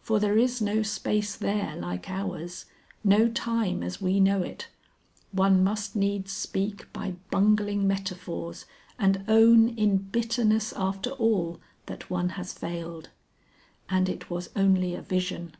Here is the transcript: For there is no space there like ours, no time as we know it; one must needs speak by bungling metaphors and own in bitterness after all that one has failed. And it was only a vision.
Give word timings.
For 0.00 0.20
there 0.20 0.38
is 0.38 0.62
no 0.62 0.84
space 0.84 1.34
there 1.34 1.74
like 1.74 2.08
ours, 2.08 2.66
no 3.02 3.28
time 3.28 3.82
as 3.82 4.00
we 4.00 4.20
know 4.20 4.40
it; 4.44 4.68
one 5.32 5.64
must 5.64 5.96
needs 5.96 6.30
speak 6.30 6.86
by 6.92 7.16
bungling 7.32 7.84
metaphors 7.84 8.66
and 8.96 9.24
own 9.26 9.70
in 9.70 9.98
bitterness 9.98 10.72
after 10.76 11.10
all 11.10 11.58
that 11.86 12.08
one 12.08 12.28
has 12.38 12.52
failed. 12.52 13.10
And 13.88 14.08
it 14.08 14.30
was 14.30 14.50
only 14.54 14.94
a 14.94 15.02
vision. 15.02 15.56